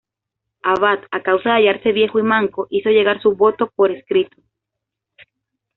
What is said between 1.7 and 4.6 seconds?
viejo y manco, hizo llegar su voto por escrito.